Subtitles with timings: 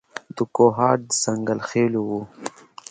[0.35, 2.11] د کوهاټ د ځنګل خېلو و.